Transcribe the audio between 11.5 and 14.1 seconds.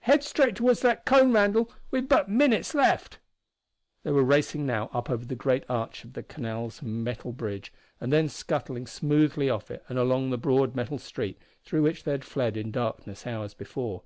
through which they had fled in darkness hours before.